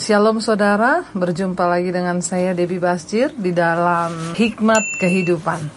[0.00, 5.76] Shalom saudara, berjumpa lagi dengan saya Debbie Basjir di dalam Hikmat Kehidupan.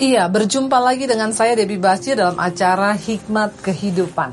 [0.00, 4.32] Iya, berjumpa lagi dengan saya Debbie Basjir dalam acara Hikmat Kehidupan.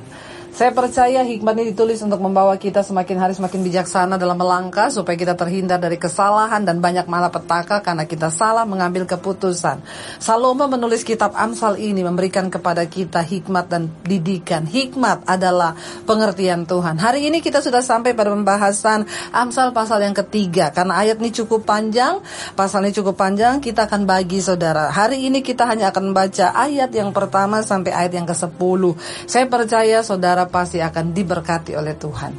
[0.61, 5.17] Saya percaya hikmat ini ditulis untuk membawa kita semakin hari semakin bijaksana dalam melangkah supaya
[5.17, 9.81] kita terhindar dari kesalahan dan banyak malapetaka karena kita salah mengambil keputusan.
[10.21, 14.69] Salomo menulis kitab Amsal ini memberikan kepada kita hikmat dan didikan.
[14.69, 15.73] Hikmat adalah
[16.05, 17.01] pengertian Tuhan.
[17.01, 21.65] Hari ini kita sudah sampai pada pembahasan Amsal pasal yang ketiga karena ayat ini cukup
[21.65, 22.21] panjang,
[22.53, 24.93] pasal ini cukup panjang, kita akan bagi saudara.
[24.93, 28.81] Hari ini kita hanya akan baca ayat yang pertama sampai ayat yang ke-10.
[29.25, 32.33] Saya percaya saudara pasti akan diberkati oleh Tuhan.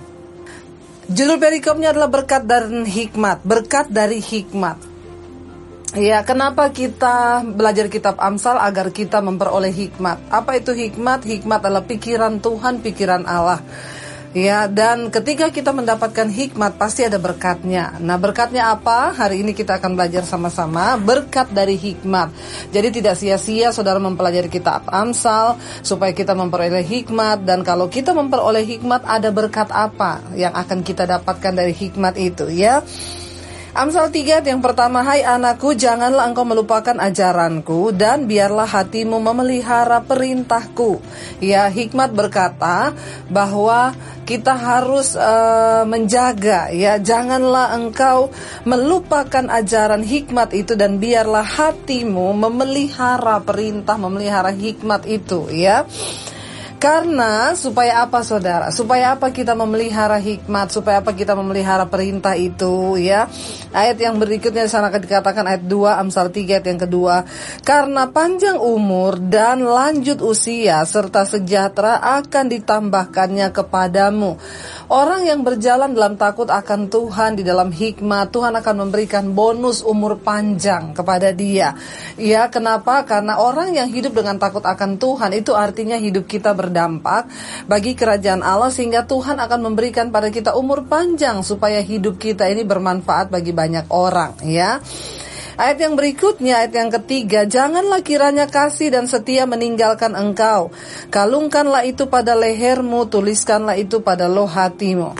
[1.08, 4.92] Judul perikopnya adalah berkat dan hikmat, berkat dari hikmat.
[5.92, 10.24] Ya, kenapa kita belajar kitab Amsal agar kita memperoleh hikmat?
[10.32, 11.20] Apa itu hikmat?
[11.28, 13.60] Hikmat adalah pikiran Tuhan, pikiran Allah.
[14.32, 18.00] Ya, dan ketika kita mendapatkan hikmat pasti ada berkatnya.
[18.00, 19.12] Nah, berkatnya apa?
[19.12, 22.32] Hari ini kita akan belajar sama-sama berkat dari hikmat.
[22.72, 28.64] Jadi tidak sia-sia saudara mempelajari kitab Amsal supaya kita memperoleh hikmat dan kalau kita memperoleh
[28.64, 32.80] hikmat ada berkat apa yang akan kita dapatkan dari hikmat itu ya.
[33.72, 41.00] Amsal 3 yang pertama Hai anakku janganlah engkau melupakan ajaranku Dan biarlah hatimu memelihara perintahku.
[41.40, 42.92] Ya hikmat berkata
[43.32, 43.96] bahwa
[44.28, 47.00] kita harus uh, menjaga ya.
[47.00, 48.28] Janganlah engkau
[48.68, 55.88] melupakan ajaran hikmat itu Dan biarlah hatimu memelihara perintah Memelihara hikmat itu ya
[56.82, 58.74] karena supaya apa saudara?
[58.74, 60.74] Supaya apa kita memelihara hikmat?
[60.74, 63.30] Supaya apa kita memelihara perintah itu ya?
[63.70, 67.22] Ayat yang berikutnya sana dikatakan ayat 2 Amsal 3 ayat yang kedua.
[67.62, 74.42] Karena panjang umur dan lanjut usia serta sejahtera akan ditambahkannya kepadamu.
[74.90, 80.18] Orang yang berjalan dalam takut akan Tuhan di dalam hikmat, Tuhan akan memberikan bonus umur
[80.18, 81.78] panjang kepada dia.
[82.18, 83.06] Ya, kenapa?
[83.06, 87.28] Karena orang yang hidup dengan takut akan Tuhan itu artinya hidup kita ber berdampak
[87.68, 92.64] bagi kerajaan Allah sehingga Tuhan akan memberikan pada kita umur panjang supaya hidup kita ini
[92.64, 94.80] bermanfaat bagi banyak orang ya.
[95.52, 100.72] Ayat yang berikutnya, ayat yang ketiga, janganlah kiranya kasih dan setia meninggalkan engkau.
[101.12, 105.12] Kalungkanlah itu pada lehermu, tuliskanlah itu pada loh hatimu.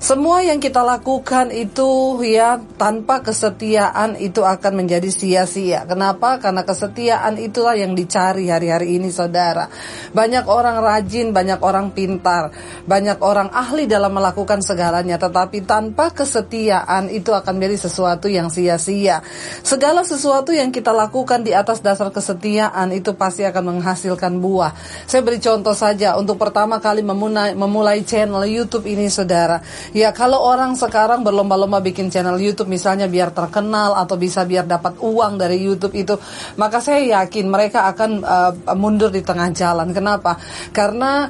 [0.00, 5.84] Semua yang kita lakukan itu ya tanpa kesetiaan itu akan menjadi sia-sia.
[5.84, 6.40] Kenapa?
[6.40, 9.68] Karena kesetiaan itulah yang dicari hari-hari ini saudara.
[10.16, 12.48] Banyak orang rajin, banyak orang pintar,
[12.88, 15.20] banyak orang ahli dalam melakukan segalanya.
[15.20, 19.20] Tetapi tanpa kesetiaan itu akan menjadi sesuatu yang sia-sia.
[19.60, 24.72] Segala sesuatu yang kita lakukan di atas dasar kesetiaan itu pasti akan menghasilkan buah.
[25.04, 30.38] Saya beri contoh saja untuk pertama kali memulai, memulai channel YouTube ini saudara Ya kalau
[30.38, 35.58] orang sekarang berlomba-lomba bikin channel YouTube misalnya biar terkenal atau bisa biar dapat uang dari
[35.58, 36.14] YouTube itu,
[36.54, 39.90] maka saya yakin mereka akan uh, mundur di tengah jalan.
[39.90, 40.38] Kenapa?
[40.70, 41.26] Karena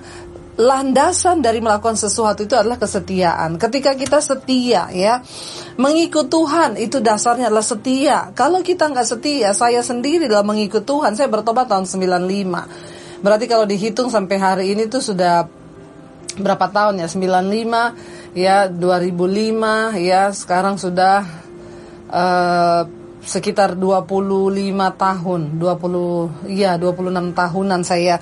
[0.60, 3.56] landasan dari melakukan sesuatu itu adalah kesetiaan.
[3.56, 5.24] Ketika kita setia ya,
[5.80, 8.28] mengikut Tuhan itu dasarnya adalah setia.
[8.36, 13.24] Kalau kita nggak setia, saya sendiri dalam mengikut Tuhan, saya bertobat tahun 95.
[13.24, 15.59] Berarti kalau dihitung sampai hari ini tuh sudah
[16.38, 17.08] berapa tahun ya?
[17.10, 21.26] 95 ya 2005 ya sekarang sudah
[22.10, 22.82] uh,
[23.20, 24.56] sekitar 25
[24.96, 28.16] tahun 20 ya 26 tahunan saya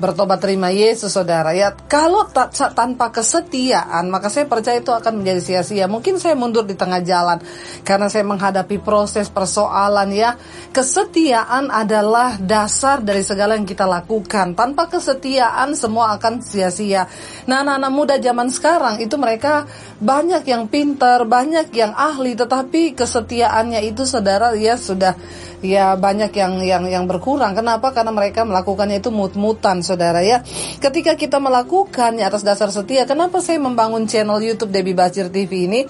[0.00, 1.52] bertobat terima Yesus saudara.
[1.52, 5.84] Ya kalau ta tanpa kesetiaan maka saya percaya itu akan menjadi sia-sia.
[5.84, 7.38] Mungkin saya mundur di tengah jalan
[7.84, 10.40] karena saya menghadapi proses persoalan ya.
[10.72, 14.56] Kesetiaan adalah dasar dari segala yang kita lakukan.
[14.56, 17.04] Tanpa kesetiaan semua akan sia-sia.
[17.44, 19.68] Nah anak-anak muda zaman sekarang itu mereka
[20.00, 25.12] banyak yang pintar banyak yang ahli tetapi kesetiaannya itu saudara ya sudah
[25.60, 27.52] ya banyak yang yang yang berkurang.
[27.52, 27.92] Kenapa?
[27.92, 30.46] Karena mereka melakukannya itu mut-mutan, saudara ya.
[30.78, 35.80] Ketika kita melakukannya atas dasar setia, kenapa saya membangun channel YouTube Debbie Bacir TV ini?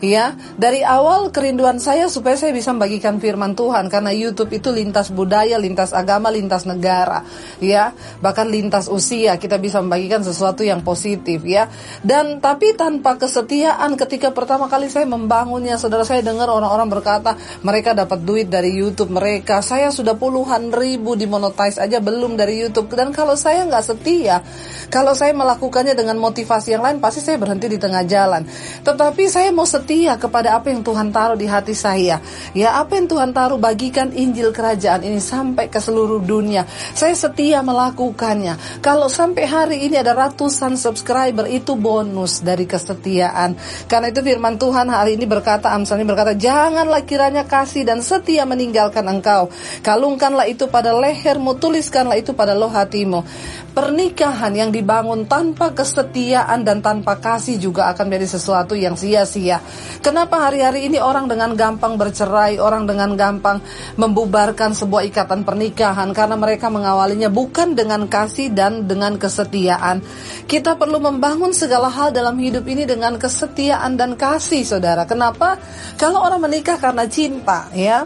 [0.00, 5.12] Ya, dari awal kerinduan saya supaya saya bisa membagikan firman Tuhan karena YouTube itu lintas
[5.12, 7.20] budaya, lintas agama, lintas negara,
[7.60, 7.92] ya,
[8.24, 11.68] bahkan lintas usia kita bisa membagikan sesuatu yang positif, ya.
[12.00, 17.92] Dan tapi tanpa kesetiaan ketika pertama kali saya membangunnya, saudara saya dengar orang-orang berkata mereka
[17.92, 19.60] dapat duit dari YouTube mereka.
[19.60, 22.88] Saya sudah puluhan ribu dimonetize aja belum dari YouTube.
[22.92, 24.44] Dan kalau saya nggak setia,
[24.90, 28.42] kalau saya melakukannya dengan motivasi yang lain, pasti saya berhenti di tengah jalan.
[28.82, 32.18] Tetapi saya mau setia kepada apa yang Tuhan taruh di hati saya.
[32.52, 36.66] Ya, apa yang Tuhan taruh bagikan Injil Kerajaan ini sampai ke seluruh dunia.
[36.92, 38.82] Saya setia melakukannya.
[38.82, 43.54] Kalau sampai hari ini ada ratusan subscriber, itu bonus dari kesetiaan.
[43.86, 48.42] Karena itu firman Tuhan hari ini berkata, Amsal ini berkata, janganlah kiranya kasih dan setia
[48.42, 49.54] meninggalkan engkau.
[49.86, 53.22] Kalungkanlah itu pada lehermu, tuliskanlah itu pada loh hatimu.
[53.70, 59.62] Pernikahan yang dibangun tanpa kesetiaan dan tanpa kasih juga akan menjadi sesuatu yang sia-sia.
[60.02, 63.62] Kenapa hari-hari ini orang dengan gampang bercerai, orang dengan gampang
[63.94, 70.02] membubarkan sebuah ikatan pernikahan karena mereka mengawalinya bukan dengan kasih dan dengan kesetiaan.
[70.50, 75.06] Kita perlu membangun segala hal dalam hidup ini dengan kesetiaan dan kasih, Saudara.
[75.06, 75.62] Kenapa?
[75.94, 78.02] Kalau orang menikah karena cinta, ya.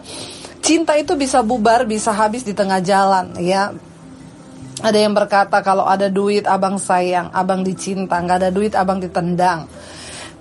[0.61, 3.73] Cinta itu bisa bubar, bisa habis di tengah jalan, ya
[4.85, 9.65] ada yang berkata kalau ada duit abang sayang, abang dicinta, nggak ada duit abang ditendang.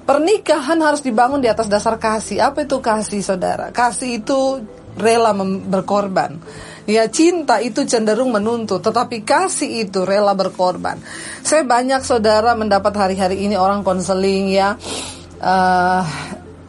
[0.04, 2.44] Pernikahan harus dibangun di atas dasar kasih.
[2.44, 3.72] Apa itu kasih, saudara?
[3.72, 4.60] Kasih itu
[5.00, 5.32] rela
[5.64, 6.44] berkorban.
[6.84, 11.00] Ya cinta itu cenderung menuntut, tetapi kasih itu rela berkorban.
[11.40, 14.76] Saya banyak saudara mendapat hari-hari ini orang konseling ya.
[15.40, 16.04] Uh,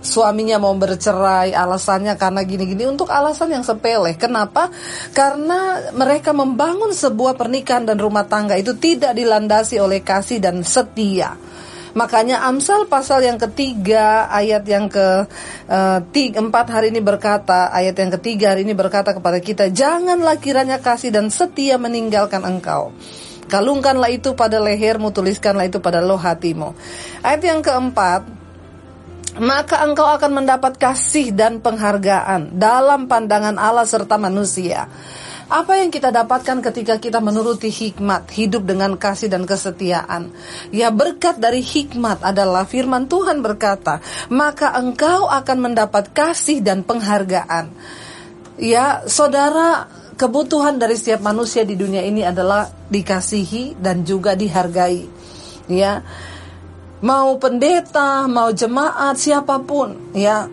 [0.04, 4.12] suaminya mau bercerai alasannya karena gini-gini untuk alasan yang sepele.
[4.20, 4.68] Kenapa?
[5.16, 11.32] Karena mereka membangun sebuah pernikahan dan rumah tangga itu tidak dilandasi oleh kasih dan setia.
[11.94, 15.30] Makanya Amsal pasal yang ketiga ayat yang ke
[16.10, 20.82] tiga, empat hari ini berkata ayat yang ketiga hari ini berkata kepada kita janganlah kiranya
[20.82, 22.90] kasih dan setia meninggalkan engkau.
[23.46, 26.74] Kalungkanlah itu pada lehermu, tuliskanlah itu pada loh hatimu.
[27.22, 28.26] Ayat yang keempat,
[29.38, 34.86] maka engkau akan mendapat kasih dan penghargaan dalam pandangan Allah serta manusia.
[35.44, 40.32] Apa yang kita dapatkan ketika kita menuruti hikmat, hidup dengan kasih dan kesetiaan?
[40.72, 44.00] Ya berkat dari hikmat adalah firman Tuhan berkata,
[44.32, 47.68] maka engkau akan mendapat kasih dan penghargaan.
[48.56, 55.04] Ya, saudara, kebutuhan dari setiap manusia di dunia ini adalah dikasihi dan juga dihargai.
[55.68, 56.00] Ya,
[57.04, 60.48] mau pendeta, mau jemaat, siapa pun, ya,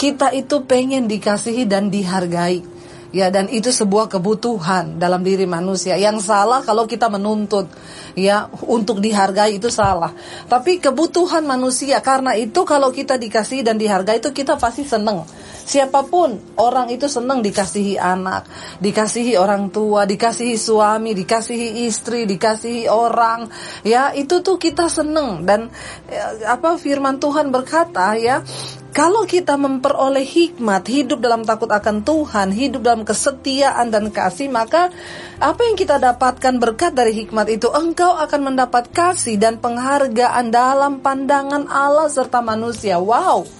[0.00, 2.80] kita itu pengen dikasihi dan dihargai.
[3.10, 5.98] Ya, dan itu sebuah kebutuhan dalam diri manusia.
[5.98, 7.66] Yang salah kalau kita menuntut,
[8.14, 10.14] ya, untuk dihargai itu salah.
[10.46, 15.26] Tapi kebutuhan manusia, karena itu kalau kita dikasihi dan dihargai itu kita pasti seneng.
[15.70, 18.50] Siapa pun orang itu senang dikasihi anak,
[18.82, 23.46] dikasihi orang tua, dikasihi suami, dikasihi istri, dikasihi orang.
[23.86, 25.70] Ya, itu tuh kita senang dan
[26.10, 28.42] ya, apa firman Tuhan berkata ya,
[28.90, 34.90] kalau kita memperoleh hikmat, hidup dalam takut akan Tuhan, hidup dalam kesetiaan dan kasih, maka
[35.38, 40.98] apa yang kita dapatkan berkat dari hikmat itu, engkau akan mendapat kasih dan penghargaan dalam
[40.98, 42.98] pandangan Allah serta manusia.
[42.98, 43.59] Wow!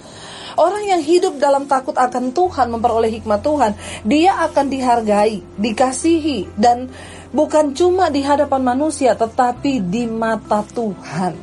[0.59, 3.71] Orang yang hidup dalam takut akan Tuhan, memperoleh hikmat Tuhan,
[4.03, 6.91] dia akan dihargai, dikasihi, dan
[7.31, 11.33] bukan cuma di hadapan manusia, tetapi di mata Tuhan.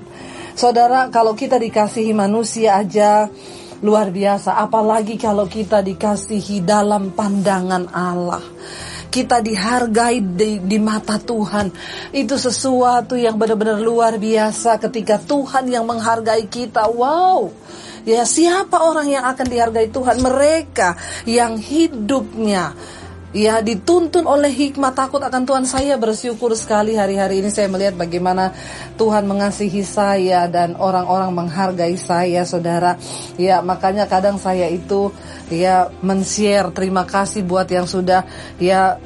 [0.58, 3.31] Saudara, kalau kita dikasihi manusia aja
[3.78, 8.43] luar biasa, apalagi kalau kita dikasihi dalam pandangan Allah
[9.08, 11.72] kita dihargai di, di mata Tuhan.
[12.12, 16.87] Itu sesuatu yang benar-benar luar biasa ketika Tuhan yang menghargai kita.
[16.93, 17.50] Wow.
[18.06, 20.20] Ya, siapa orang yang akan dihargai Tuhan?
[20.22, 20.88] Mereka
[21.26, 22.74] yang hidupnya
[23.36, 28.56] ya dituntun oleh hikmat takut akan Tuhan saya bersyukur sekali hari-hari ini saya melihat bagaimana
[28.96, 32.96] Tuhan mengasihi saya dan orang-orang menghargai saya saudara
[33.37, 35.12] ya makanya kadang saya itu
[35.52, 38.25] ya men-share terima kasih buat yang sudah
[38.56, 38.96] ya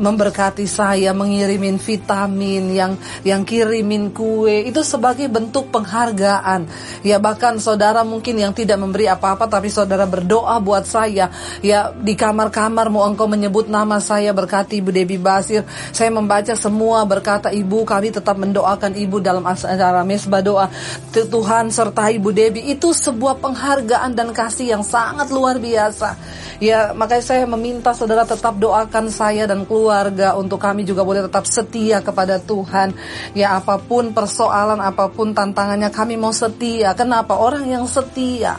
[0.00, 6.64] memberkati saya, mengirimin vitamin, yang yang kirimin kue, itu sebagai bentuk penghargaan.
[7.04, 11.28] Ya bahkan saudara mungkin yang tidak memberi apa-apa tapi saudara berdoa buat saya.
[11.60, 15.68] Ya di kamar-kamar mau engkau menyebut nama saya berkati Ibu Debi Basir.
[15.92, 20.66] Saya membaca semua berkata Ibu kami tetap mendoakan Ibu dalam acara mesbah doa.
[21.12, 26.16] Tuhan serta Ibu Debi itu sebuah penghargaan dan kasih yang sangat luar biasa.
[26.60, 31.26] Ya makanya saya meminta saudara tetap doakan saya dan keluarga keluarga, untuk kami juga boleh
[31.26, 32.94] tetap setia kepada Tuhan.
[33.34, 36.94] Ya apa pun persoalan, apa pun tantangannya kami mau setia.
[36.94, 37.34] Kenapa?
[37.34, 38.54] Orang yang setia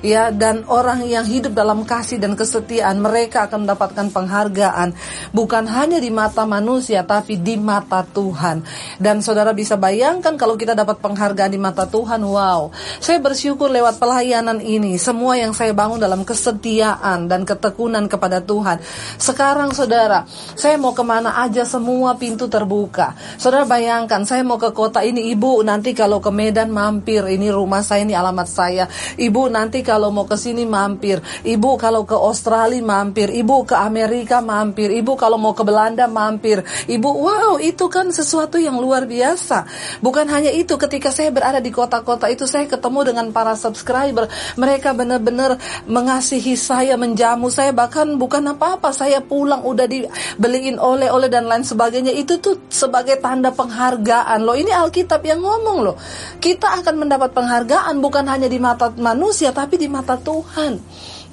[0.00, 4.96] ya dan orang yang hidup dalam kasih dan kesetiaan mereka akan mendapatkan penghargaan
[5.32, 8.64] bukan hanya di mata manusia tapi di mata Tuhan.
[8.96, 12.72] Dan saudara bisa bayangkan kalau kita dapat penghargaan di mata Tuhan, wow.
[12.98, 18.82] Saya bersyukur lewat pelayanan ini semua yang saya bangun dalam kesetiaan dan ketekunan kepada Tuhan.
[19.20, 20.26] Sekarang saudara,
[20.58, 23.14] saya mau ke mana aja semua pintu terbuka.
[23.38, 27.84] Saudara bayangkan saya mau ke kota ini ibu nanti kalau ke Medan mampir ini rumah
[27.84, 28.84] saya ini alamat saya.
[29.14, 31.22] Ibu nanti kalau mau ke sini mampir.
[31.46, 33.30] Ibu kalau ke Australia mampir.
[33.30, 34.90] Ibu ke Amerika mampir.
[34.90, 36.66] Ibu kalau mau ke Belanda mampir.
[36.90, 39.62] Ibu wow itu kan sesuatu yang luar biasa.
[40.02, 44.26] Bukan hanya itu ketika saya berada di kota-kota itu saya ketemu dengan para subscriber.
[44.58, 48.90] Mereka benar-benar mengasihi saya, menjamu saya bahkan bukan apa-apa.
[48.90, 52.10] Saya pulang udah dibeliin oleh-oleh dan lain sebagainya.
[52.10, 54.58] Itu tuh sebagai tanda penghargaan loh.
[54.58, 55.96] Ini Alkitab yang ngomong loh.
[56.42, 60.80] Kita akan mendapat penghargaan bukan hanya di mata manusia tapi di mata Tuhan.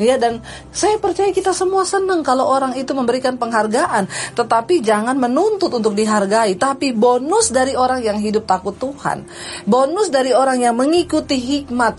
[0.02, 0.42] Ya dan
[0.74, 6.58] saya percaya kita semua senang kalau orang itu memberikan penghargaan, tetapi jangan menuntut untuk dihargai,
[6.58, 9.26] tapi bonus dari orang yang hidup takut Tuhan.
[9.70, 11.94] Bonus dari orang yang mengikuti hikmat,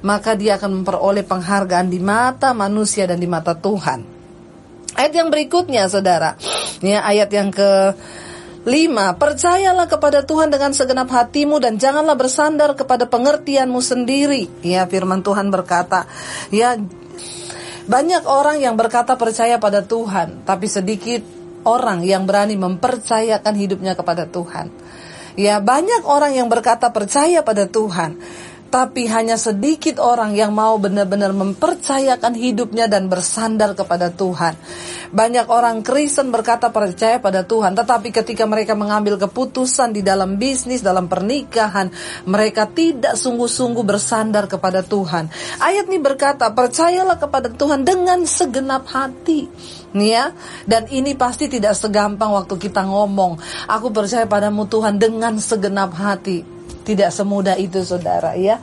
[0.00, 4.00] maka dia akan memperoleh penghargaan di mata manusia dan di mata Tuhan.
[4.94, 6.38] Ayat yang berikutnya, Saudara.
[6.80, 7.92] Ya, ayat yang ke
[8.64, 14.48] Lima, percayalah kepada Tuhan dengan segenap hatimu dan janganlah bersandar kepada pengertianmu sendiri.
[14.64, 16.08] Ya, firman Tuhan berkata,
[16.48, 16.80] ya
[17.84, 21.20] banyak orang yang berkata percaya pada Tuhan, tapi sedikit
[21.68, 24.72] orang yang berani mempercayakan hidupnya kepada Tuhan.
[25.36, 28.16] Ya, banyak orang yang berkata percaya pada Tuhan,
[28.74, 34.58] tapi hanya sedikit orang yang mau benar-benar mempercayakan hidupnya dan bersandar kepada Tuhan.
[35.14, 40.82] Banyak orang Kristen berkata percaya pada Tuhan, tetapi ketika mereka mengambil keputusan di dalam bisnis,
[40.82, 41.86] dalam pernikahan,
[42.26, 45.30] mereka tidak sungguh-sungguh bersandar kepada Tuhan.
[45.62, 49.46] Ayat ini berkata, percayalah kepada Tuhan dengan segenap hati
[49.94, 50.34] nih ya
[50.66, 53.38] dan ini pasti tidak segampang waktu kita ngomong
[53.70, 56.53] aku percaya padamu Tuhan dengan segenap hati
[56.84, 58.60] tidak semudah itu saudara ya.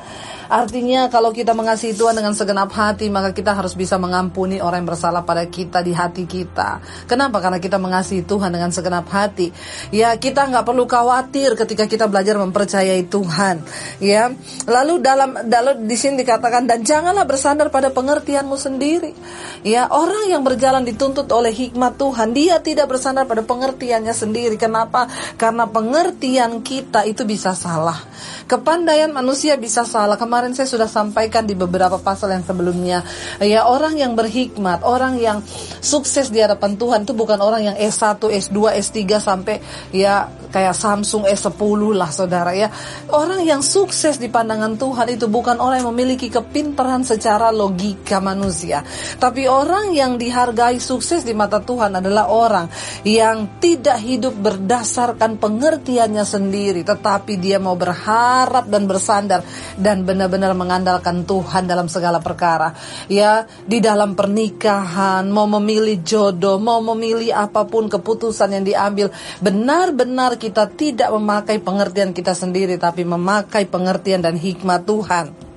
[0.52, 4.92] Artinya kalau kita mengasihi Tuhan dengan segenap hati maka kita harus bisa mengampuni orang yang
[4.92, 6.84] bersalah pada kita di hati kita.
[7.08, 7.40] Kenapa?
[7.40, 9.48] Karena kita mengasihi Tuhan dengan segenap hati.
[9.96, 13.64] Ya kita nggak perlu khawatir ketika kita belajar mempercayai Tuhan.
[14.04, 14.36] Ya
[14.68, 19.16] lalu dalam dalam di sini dikatakan dan janganlah bersandar pada pengertianmu sendiri.
[19.64, 24.60] Ya orang yang berjalan dituntut oleh hikmat Tuhan dia tidak bersandar pada pengertiannya sendiri.
[24.60, 25.08] Kenapa?
[25.40, 28.04] Karena pengertian kita itu bisa salah.
[28.52, 30.20] Kepandaian manusia bisa salah.
[30.20, 33.06] Kemarin saya sudah sampaikan di beberapa pasal yang sebelumnya.
[33.38, 35.46] Ya, orang yang berhikmat, orang yang
[35.78, 39.62] sukses di hadapan Tuhan itu bukan orang yang S1, S2, S3 sampai
[39.94, 42.68] ya kayak Samsung S10 lah saudara ya.
[43.08, 48.84] Orang yang sukses di pandangan Tuhan itu bukan orang yang memiliki kepintaran secara logika manusia.
[49.18, 52.68] Tapi orang yang dihargai sukses di mata Tuhan adalah orang
[53.08, 56.84] yang tidak hidup berdasarkan pengertiannya sendiri.
[56.84, 59.42] Tetapi dia mau berharap dan bersandar
[59.80, 62.72] dan benar-benar mengandalkan Tuhan dalam segala perkara.
[63.12, 69.12] Ya, di dalam pernikahan, mau memilih jodoh, mau memilih apa pun keputusan yang diambil,
[69.44, 75.52] benar-benar kita tidak memakai pengertian kita sendiri tapi memakai pengertian dan hikmat Tuhan.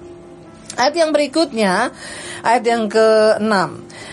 [0.74, 1.94] Ayat yang berikutnya,
[2.42, 3.54] ayat yang ke-6.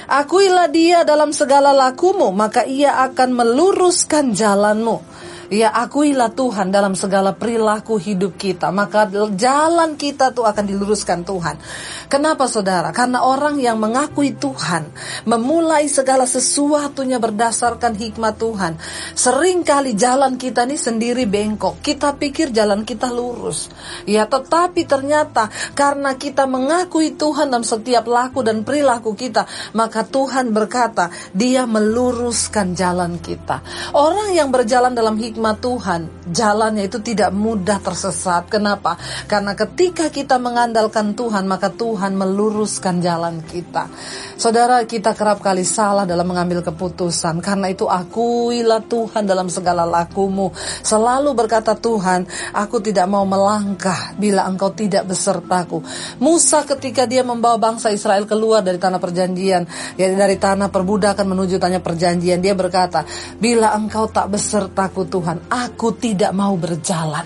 [0.06, 5.11] Akuilah dia dalam segala lakumu, maka ia akan meluruskan jalanmu.
[5.52, 8.72] Ya akuilah Tuhan dalam segala perilaku hidup kita.
[8.72, 11.60] Maka jalan kita tuh akan diluruskan Tuhan.
[12.08, 12.96] Kenapa saudara?
[12.96, 14.88] Karena orang yang mengakui Tuhan
[15.28, 18.80] Memulai segala sesuatunya berdasarkan hikmat Tuhan.
[19.12, 21.84] Seringkali jalan kita ini sendiri bengkok.
[21.84, 23.68] Kita pikir jalan kita lurus.
[24.08, 29.44] Ya tetapi ternyata karena kita mengakui Tuhan dalam setiap laku dan perilaku kita
[29.76, 33.60] Maka Tuhan berkata dia meluruskan jalan kita.
[33.92, 38.46] Orang yang berjalan dalam hikmat hikmat Tuhan, jalannya itu tidak mudah tersesat.
[38.46, 38.94] Kenapa?
[39.26, 43.90] Karena ketika kita mengandalkan Tuhan, maka Tuhan meluruskan jalan kita.
[44.38, 47.42] Saudara, kita kerap kali salah dalam mengambil keputusan.
[47.42, 50.54] Karena itu akuilah Tuhan dalam segala lakumu.
[50.86, 55.82] Selalu berkata Tuhan, aku tidak mau melangkah bila engkau tidak besertaku.
[56.22, 59.66] Musa ketika dia membawa bangsa Israel keluar dari tanah perjanjian,
[59.98, 63.02] ya dari tanah perbudakan menuju tanah perjanjian, dia berkata,
[63.42, 67.24] bila engkau tak besertaku Tuhan, Tuhan, aku tidak mau berjalan.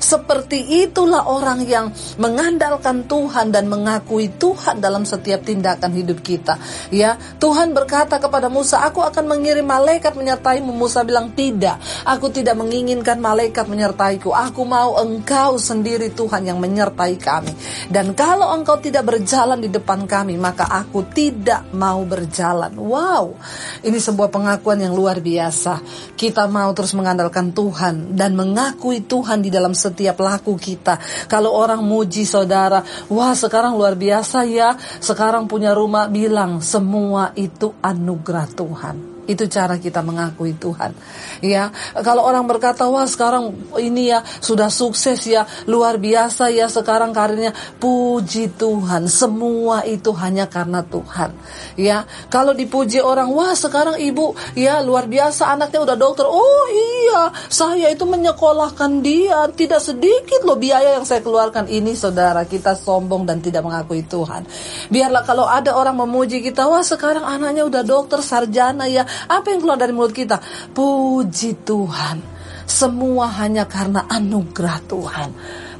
[0.00, 6.56] Seperti itulah orang yang mengandalkan Tuhan dan mengakui Tuhan dalam setiap tindakan hidup kita.
[6.88, 12.56] Ya, Tuhan berkata kepada Musa, "Aku akan mengirim malaikat menyertaimu." Musa bilang, "Tidak, aku tidak
[12.56, 14.32] menginginkan malaikat menyertaiku.
[14.32, 17.52] Aku mau engkau sendiri Tuhan yang menyertai kami.
[17.92, 23.36] Dan kalau engkau tidak berjalan di depan kami, maka aku tidak mau berjalan." Wow.
[23.84, 25.84] Ini sebuah pengakuan yang luar biasa.
[26.16, 30.98] Kita mau terus mengandalkan Tuhan dan mengakui Tuhan di dalam setiap laku kita.
[31.26, 37.74] Kalau orang muji saudara, wah sekarang luar biasa ya, sekarang punya rumah, bilang semua itu
[37.82, 39.09] anugerah Tuhan.
[39.28, 40.96] Itu cara kita mengakui Tuhan.
[41.44, 47.12] Ya, kalau orang berkata, "Wah, sekarang ini ya sudah sukses ya, luar biasa ya sekarang
[47.12, 51.30] karirnya." Puji Tuhan, semua itu hanya karena Tuhan.
[51.76, 57.30] Ya, kalau dipuji orang, "Wah, sekarang ibu ya luar biasa anaknya udah dokter." Oh iya,
[57.48, 61.70] saya itu menyekolahkan dia, tidak sedikit loh biaya yang saya keluarkan.
[61.70, 64.44] Ini saudara, kita sombong dan tidak mengakui Tuhan.
[64.90, 69.60] Biarlah kalau ada orang memuji kita, "Wah, sekarang anaknya udah dokter, sarjana ya." Apa yang
[69.62, 70.38] keluar dari mulut kita?
[70.74, 72.40] Puji Tuhan.
[72.70, 75.30] Semua hanya karena anugerah Tuhan.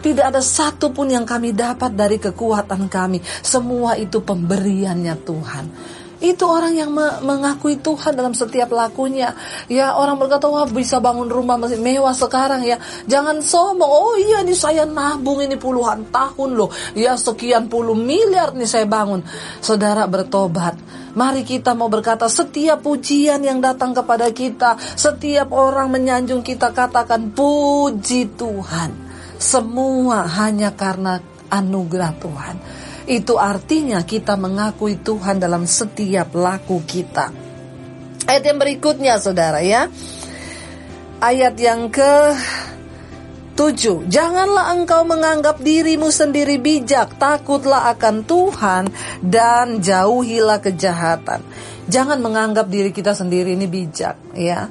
[0.01, 3.21] Tidak ada satupun yang kami dapat dari kekuatan kami.
[3.45, 5.65] Semua itu pemberiannya Tuhan.
[6.21, 9.33] Itu orang yang me mengakui Tuhan dalam setiap lakunya.
[9.73, 12.77] Ya orang berkata, wah bisa bangun rumah masih mewah sekarang ya.
[13.09, 16.69] Jangan sombong, oh iya ini saya nabung ini puluhan tahun loh.
[16.93, 19.25] Ya sekian puluh miliar nih saya bangun.
[19.65, 20.77] Saudara bertobat.
[21.11, 27.35] Mari kita mau berkata setiap pujian yang datang kepada kita, setiap orang menyanjung kita katakan
[27.35, 28.93] puji Tuhan.
[29.41, 31.19] Semua hanya karena
[31.51, 32.57] anugerah Tuhan.
[33.09, 37.33] Itu artinya kita mengakui Tuhan dalam setiap laku kita.
[38.29, 39.89] Ayat yang berikutnya saudara ya.
[41.21, 42.37] Ayat yang ke
[43.61, 44.09] tujuh.
[44.09, 48.89] Janganlah engkau menganggap dirimu sendiri bijak, takutlah akan Tuhan
[49.21, 51.45] dan jauhilah kejahatan.
[51.91, 54.71] Jangan menganggap diri kita sendiri ini bijak, ya.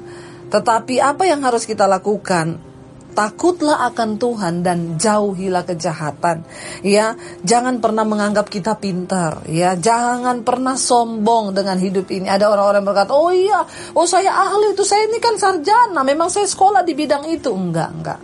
[0.50, 2.69] Tetapi apa yang harus kita lakukan?
[3.12, 6.42] Takutlah akan Tuhan dan jauhilah kejahatan.
[6.82, 7.14] Ya,
[7.44, 9.76] jangan pernah menganggap kita pintar, ya.
[9.76, 12.26] Jangan pernah sombong dengan hidup ini.
[12.30, 13.62] Ada orang-orang berkata, "Oh iya,
[13.94, 17.90] oh saya ahli itu, saya ini kan sarjana, memang saya sekolah di bidang itu." Enggak,
[17.92, 18.20] enggak.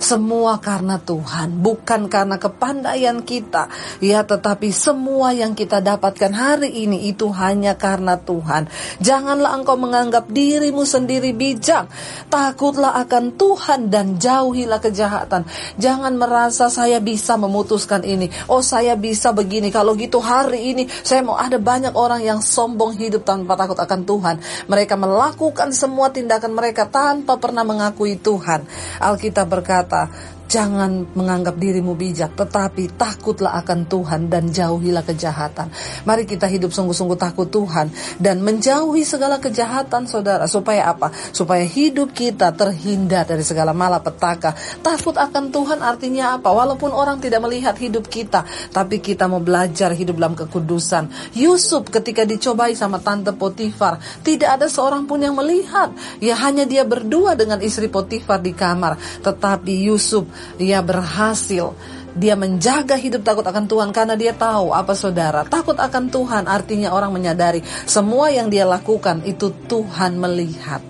[0.00, 3.68] Semua karena Tuhan, bukan karena kepandaian kita,
[4.00, 8.64] ya, tetapi semua yang kita dapatkan hari ini itu hanya karena Tuhan.
[9.04, 11.92] Janganlah engkau menganggap dirimu sendiri bijak,
[12.32, 15.44] takutlah akan Tuhan dan jauhilah kejahatan.
[15.76, 19.68] Jangan merasa saya bisa memutuskan ini, oh saya bisa begini.
[19.68, 24.00] Kalau gitu hari ini saya mau ada banyak orang yang sombong hidup tanpa takut akan
[24.08, 24.36] Tuhan.
[24.64, 28.64] Mereka melakukan semua tindakan mereka tanpa pernah mengakui Tuhan.
[28.96, 30.06] Alkitab berkata berkata,
[30.50, 35.70] Jangan menganggap dirimu bijak, tetapi takutlah akan Tuhan dan jauhilah kejahatan.
[36.02, 37.86] Mari kita hidup sungguh-sungguh takut Tuhan
[38.18, 40.50] dan menjauhi segala kejahatan saudara.
[40.50, 41.14] Supaya apa?
[41.30, 44.58] Supaya hidup kita terhindar dari segala malapetaka.
[44.82, 46.50] Takut akan Tuhan artinya apa?
[46.50, 48.42] Walaupun orang tidak melihat hidup kita,
[48.74, 51.30] tapi kita mau belajar hidup dalam kekudusan.
[51.38, 55.94] Yusuf ketika dicobai sama tante Potifar, tidak ada seorang pun yang melihat.
[56.18, 58.98] Ya hanya dia berdua dengan istri Potifar di kamar.
[59.22, 61.72] Tetapi Yusuf dia berhasil.
[62.10, 65.46] Dia menjaga hidup takut akan Tuhan karena dia tahu apa saudara.
[65.46, 70.82] Takut akan Tuhan artinya orang menyadari semua yang dia lakukan itu Tuhan melihat.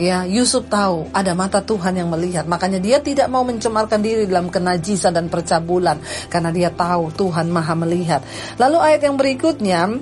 [0.00, 4.48] Ya, Yusuf tahu ada mata Tuhan yang melihat, makanya dia tidak mau mencemarkan diri dalam
[4.48, 6.00] kenajisan dan percabulan.
[6.32, 8.24] Karena dia tahu Tuhan Maha melihat.
[8.56, 10.00] Lalu ayat yang berikutnya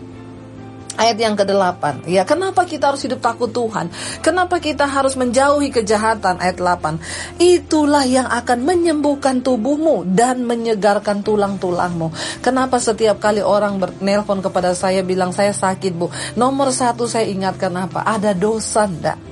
[1.00, 2.04] Ayat yang ke-8.
[2.04, 3.88] Ya, kenapa kita harus hidup takut Tuhan?
[4.20, 6.36] Kenapa kita harus menjauhi kejahatan?
[6.36, 7.40] Ayat 8.
[7.40, 12.12] Itulah yang akan menyembuhkan tubuhmu dan menyegarkan tulang-tulangmu.
[12.44, 16.12] Kenapa setiap kali orang bernelpon kepada saya bilang saya sakit, Bu?
[16.36, 18.04] Nomor satu saya ingatkan apa?
[18.04, 19.29] Ada dosa ndak?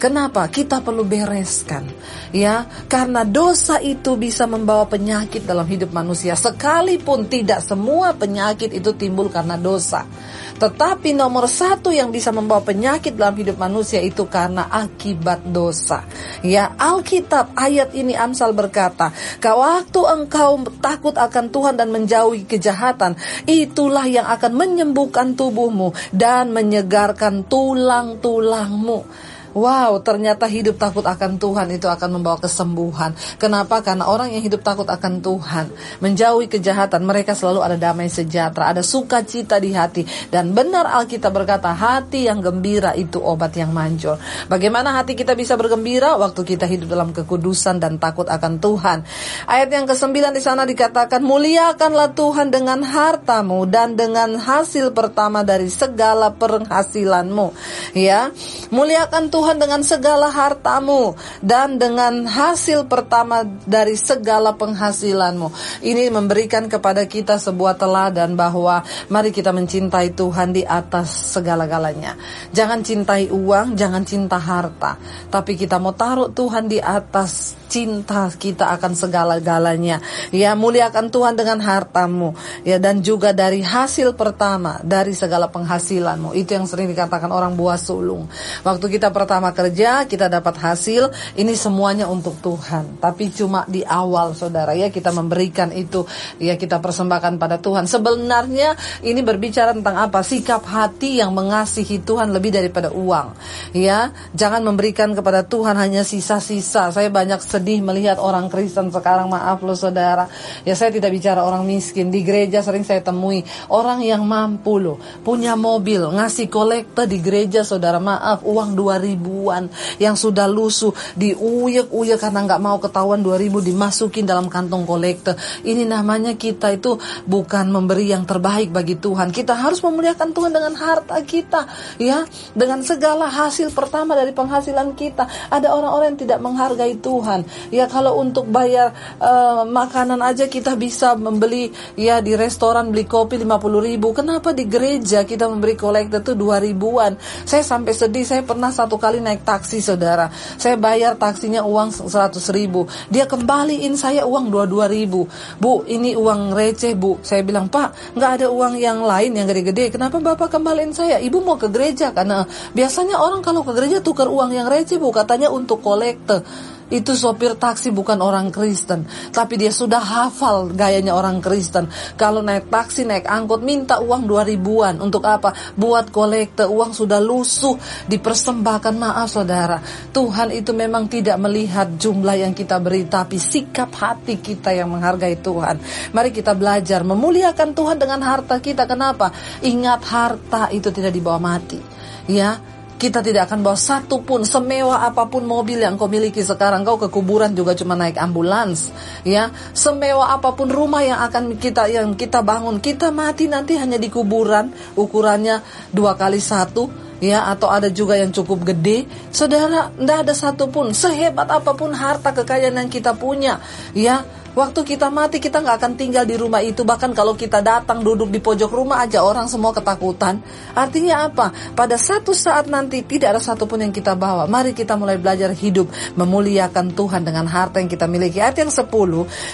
[0.00, 0.48] Kenapa?
[0.48, 1.84] Kita perlu bereskan.
[2.32, 6.32] Ya, karena dosa itu bisa membawa penyakit dalam hidup manusia.
[6.32, 10.08] Sekalipun tidak semua penyakit itu timbul karena dosa.
[10.56, 16.08] Tetapi nomor satu yang bisa membawa penyakit dalam hidup manusia itu karena akibat dosa.
[16.40, 23.20] Ya, Alkitab ayat ini Amsal berkata, "Kau waktu engkau takut akan Tuhan dan menjauhi kejahatan,
[23.44, 31.90] itulah yang akan menyembuhkan tubuhmu dan menyegarkan tulang-tulangmu." Wow, ternyata hidup takut akan Tuhan itu
[31.90, 33.18] akan membawa kesembuhan.
[33.34, 33.82] Kenapa?
[33.82, 38.86] Karena orang yang hidup takut akan Tuhan, menjauhi kejahatan, mereka selalu ada damai sejahtera, ada
[38.86, 40.06] sukacita di hati.
[40.30, 44.22] Dan benar Alkitab berkata, hati yang gembira itu obat yang manjur.
[44.46, 49.02] Bagaimana hati kita bisa bergembira waktu kita hidup dalam kekudusan dan takut akan Tuhan?
[49.50, 55.66] Ayat yang ke-9 di sana dikatakan, muliakanlah Tuhan dengan hartamu dan dengan hasil pertama dari
[55.66, 57.50] segala penghasilanmu.
[57.98, 58.30] Ya,
[58.70, 65.48] muliakan Tuhan Tuhan dengan segala hartamu dan dengan hasil pertama dari segala penghasilanmu.
[65.80, 72.20] Ini memberikan kepada kita sebuah teladan bahwa mari kita mencintai Tuhan di atas segala-galanya.
[72.52, 75.00] Jangan cintai uang, jangan cinta harta,
[75.32, 80.02] tapi kita mau taruh Tuhan di atas cinta kita akan segala-galanya.
[80.34, 82.34] Ya, muliakan Tuhan dengan hartamu.
[82.66, 86.34] Ya, dan juga dari hasil pertama dari segala penghasilanmu.
[86.34, 88.26] Itu yang sering dikatakan orang buah sulung.
[88.66, 92.98] Waktu kita pertama kerja, kita dapat hasil, ini semuanya untuk Tuhan.
[92.98, 96.02] Tapi cuma di awal, Saudara, ya kita memberikan itu,
[96.42, 97.86] ya kita persembahkan pada Tuhan.
[97.86, 98.74] Sebenarnya
[99.06, 100.26] ini berbicara tentang apa?
[100.26, 103.38] Sikap hati yang mengasihi Tuhan lebih daripada uang.
[103.70, 106.90] Ya, jangan memberikan kepada Tuhan hanya sisa-sisa.
[106.90, 110.32] Saya banyak sedih melihat orang Kristen sekarang maaf loh saudara.
[110.64, 112.08] Ya saya tidak bicara orang miskin.
[112.08, 117.60] Di gereja sering saya temui orang yang mampu loh punya mobil ngasih kolektor di gereja
[117.60, 118.00] saudara.
[118.00, 119.68] Maaf uang dua ribuan
[120.00, 125.84] yang sudah lusuh diuyek-uyek karena nggak mau ketahuan dua ribu dimasukin dalam kantong kolektor ini
[125.84, 126.96] namanya kita itu
[127.28, 129.34] bukan memberi yang terbaik bagi Tuhan.
[129.34, 131.68] Kita harus memuliakan Tuhan dengan harta kita
[132.00, 132.24] ya.
[132.56, 135.52] Dengan segala hasil pertama dari penghasilan kita.
[135.52, 141.14] Ada orang-orang yang tidak menghargai Tuhan Ya kalau untuk bayar uh, makanan aja kita bisa
[141.14, 144.12] membeli ya di restoran beli kopi 50 ribu.
[144.14, 147.16] Kenapa di gereja kita memberi kolektor tuh 2 ribuan?
[147.46, 148.24] Saya sampai sedih.
[148.26, 150.30] Saya pernah satu kali naik taksi saudara.
[150.56, 152.10] Saya bayar taksinya uang 100
[152.54, 152.86] ribu.
[153.12, 155.26] Dia kembaliin saya uang 22 ribu.
[155.58, 157.20] Bu ini uang receh bu.
[157.20, 159.94] Saya bilang pak nggak ada uang yang lain yang gede-gede.
[159.94, 161.18] Kenapa bapak kembaliin saya?
[161.20, 165.12] Ibu mau ke gereja karena biasanya orang kalau ke gereja tukar uang yang receh bu
[165.14, 166.42] katanya untuk kolektor
[166.90, 171.86] itu sopir taksi bukan orang Kristen, tapi dia sudah hafal gayanya orang Kristen.
[172.18, 174.98] Kalau naik taksi, naik angkot, minta uang dua ribuan.
[174.98, 175.54] Untuk apa?
[175.78, 177.78] Buat kolekte, uang sudah lusuh,
[178.10, 178.94] dipersembahkan.
[179.00, 179.78] Maaf saudara,
[180.10, 185.38] Tuhan itu memang tidak melihat jumlah yang kita beri, tapi sikap hati kita yang menghargai
[185.38, 185.78] Tuhan.
[186.10, 188.84] Mari kita belajar memuliakan Tuhan dengan harta kita.
[188.90, 189.30] Kenapa?
[189.62, 191.78] Ingat harta itu tidak dibawa mati.
[192.26, 192.58] Ya,
[193.00, 196.84] kita tidak akan bawa satu pun semewah apa pun mobil yang kau miliki sekarang.
[196.84, 198.92] Kau ke kuburan juga cuma naik ambulans
[199.24, 199.48] ya.
[199.72, 202.76] Semewah apa pun rumah yang akan kita yang kita bangun.
[202.76, 204.68] Kita mati nanti hanya di kuburan.
[205.00, 205.64] Ukurannya
[205.96, 211.46] dua kali satu ya atau ada juga yang cukup gede saudara tidak ada satupun sehebat
[211.46, 213.60] apa pun harta kekayaan yang kita punya
[213.94, 218.02] ya Waktu kita mati kita nggak akan tinggal di rumah itu bahkan kalau kita datang
[218.02, 220.42] duduk di pojok rumah aja orang semua ketakutan.
[220.74, 221.54] Artinya apa?
[221.78, 224.50] Pada satu saat nanti tidak ada satupun yang kita bawa.
[224.50, 225.86] Mari kita mulai belajar hidup
[226.18, 228.42] memuliakan Tuhan dengan harta yang kita miliki.
[228.42, 228.90] Ayat yang 10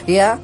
[0.09, 0.41] ya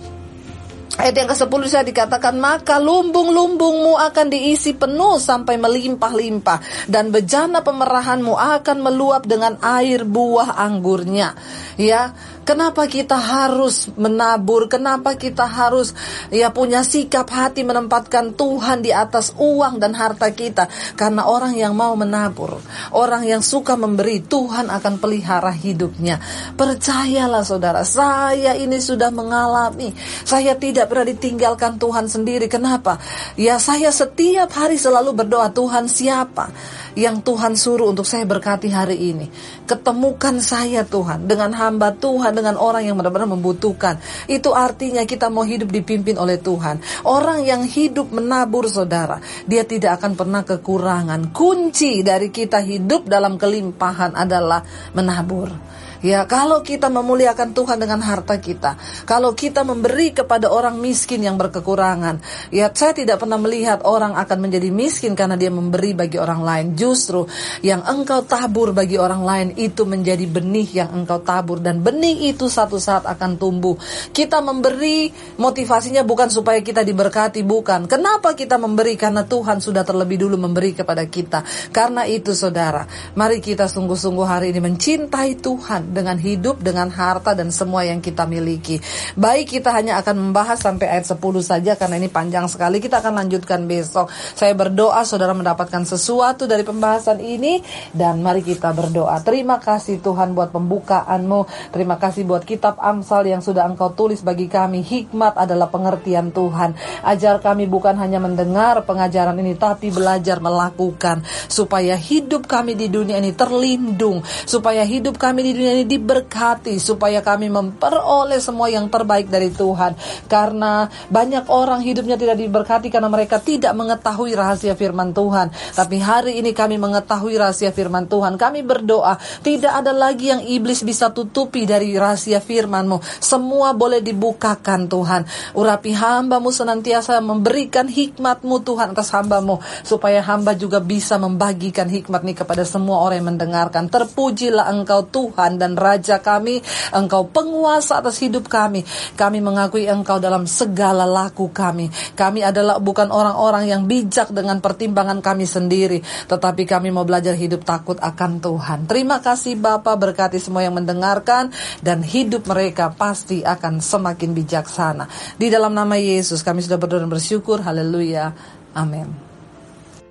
[1.02, 8.30] Ayat yang ke-10 saya dikatakan maka lumbung-lumbungmu akan diisi penuh sampai melimpah-limpah dan bejana pemerahanmu
[8.38, 11.34] akan meluap dengan air buah anggurnya.
[11.74, 14.66] Ya, Kenapa kita harus menabur?
[14.66, 15.94] Kenapa kita harus
[16.34, 20.66] ya punya sikap hati menempatkan Tuhan di atas uang dan harta kita?
[20.98, 22.58] Karena orang yang mau menabur,
[22.90, 26.18] orang yang suka memberi, Tuhan akan pelihara hidupnya.
[26.58, 29.94] Percayalah saudara, saya ini sudah mengalami.
[30.26, 32.50] Saya tidak pernah ditinggalkan Tuhan sendiri.
[32.50, 32.98] Kenapa?
[33.38, 36.50] Ya saya setiap hari selalu berdoa, Tuhan siapa
[36.98, 39.30] yang Tuhan suruh untuk saya berkati hari ini?
[39.62, 44.00] Ketemukan saya Tuhan dengan hamba Tuhan dengan orang yang benar-benar membutuhkan.
[44.26, 46.80] Itu artinya kita mau hidup dipimpin oleh Tuhan.
[47.04, 51.30] Orang yang hidup menabur saudara, dia tidak akan pernah kekurangan.
[51.30, 54.64] Kunci dari kita hidup dalam kelimpahan adalah
[54.96, 55.81] menabur.
[56.02, 58.74] Ya, kalau kita memuliakan Tuhan dengan harta kita,
[59.06, 62.18] kalau kita memberi kepada orang miskin yang berkekurangan,
[62.50, 66.66] ya saya tidak pernah melihat orang akan menjadi miskin karena dia memberi bagi orang lain.
[66.74, 67.30] Justru
[67.62, 72.50] yang engkau tabur bagi orang lain itu menjadi benih yang engkau tabur dan benih itu
[72.50, 73.78] satu saat akan tumbuh.
[74.10, 75.06] Kita memberi
[75.38, 77.86] motivasinya bukan supaya kita diberkati, bukan.
[77.86, 78.98] Kenapa kita memberi?
[78.98, 81.46] Karena Tuhan sudah terlebih dulu memberi kepada kita.
[81.70, 87.52] Karena itu saudara, mari kita sungguh-sungguh hari ini mencintai Tuhan dengan hidup, dengan harta dan
[87.52, 88.80] semua yang kita miliki.
[89.14, 92.80] Baik kita hanya akan membahas sampai ayat 10 saja karena ini panjang sekali.
[92.80, 94.08] Kita akan lanjutkan besok.
[94.10, 97.60] Saya berdoa saudara mendapatkan sesuatu dari pembahasan ini
[97.92, 99.20] dan mari kita berdoa.
[99.22, 101.70] Terima kasih Tuhan buat pembukaanmu.
[101.70, 104.80] Terima kasih buat kitab Amsal yang sudah Engkau tulis bagi kami.
[104.82, 106.74] Hikmat adalah pengertian Tuhan.
[107.04, 113.18] Ajar kami bukan hanya mendengar pengajaran ini tapi belajar melakukan supaya hidup kami di dunia
[113.18, 119.28] ini terlindung, supaya hidup kami di dunia ini diberkati, supaya kami memperoleh semua yang terbaik
[119.28, 119.94] dari Tuhan.
[120.26, 125.52] Karena banyak orang hidupnya tidak diberkati karena mereka tidak mengetahui rahasia firman Tuhan.
[125.52, 128.36] Tapi hari ini kami mengetahui rahasia firman Tuhan.
[128.40, 133.00] Kami berdoa, tidak ada lagi yang iblis bisa tutupi dari rahasia firman-Mu.
[133.20, 135.22] Semua boleh dibukakan Tuhan.
[135.56, 139.60] Urapi hambamu senantiasa memberikan hikmat-Mu Tuhan atas hambamu.
[139.82, 143.90] Supaya hamba juga bisa membagikan hikmat ini kepada semua orang yang mendengarkan.
[143.90, 146.60] Terpujilah Engkau Tuhan dan Raja kami,
[146.92, 148.84] Engkau penguasa atas hidup kami.
[149.16, 151.88] Kami mengakui Engkau dalam segala laku kami.
[152.12, 157.64] Kami adalah bukan orang-orang yang bijak dengan pertimbangan kami sendiri, tetapi kami mau belajar hidup
[157.64, 158.84] takut akan Tuhan.
[158.84, 161.48] Terima kasih Bapa berkati semua yang mendengarkan
[161.80, 165.08] dan hidup mereka pasti akan semakin bijaksana.
[165.40, 167.64] Di dalam nama Yesus kami sudah berdoa dan bersyukur.
[167.64, 168.36] Haleluya.
[168.76, 169.31] Amin.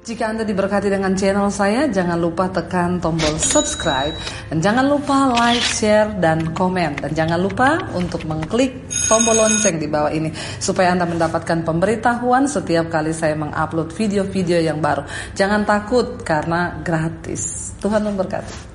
[0.01, 4.17] Jika Anda diberkati dengan channel saya, jangan lupa tekan tombol subscribe
[4.49, 6.97] dan jangan lupa like, share, dan komen.
[7.05, 12.89] Dan jangan lupa untuk mengklik tombol lonceng di bawah ini supaya Anda mendapatkan pemberitahuan setiap
[12.89, 15.05] kali saya mengupload video-video yang baru.
[15.37, 17.69] Jangan takut karena gratis.
[17.77, 18.70] Tuhan memberkati.